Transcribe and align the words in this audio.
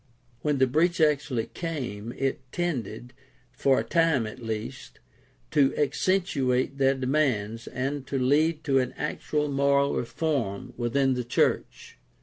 When 0.41 0.57
the 0.57 0.65
breach 0.65 0.99
actually 0.99 1.45
came 1.53 2.11
it 2.17 2.39
tended, 2.51 3.13
for 3.51 3.79
a 3.79 3.83
time 3.83 4.25
at 4.25 4.41
least, 4.41 4.99
to 5.51 5.77
accentuate 5.77 6.79
their 6.79 6.95
demands 6.95 7.67
and 7.67 8.07
to 8.07 8.17
lead 8.17 8.63
to 8.63 8.79
an 8.79 8.93
actual 8.97 9.47
moral 9.47 9.93
reform 9.93 10.73
within 10.75 11.13
the 11.13 11.23
church. 11.23 11.97